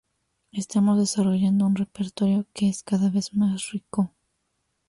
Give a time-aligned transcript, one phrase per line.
[0.51, 4.11] Estamos desarrollando un repertorio que es cada vez más rico".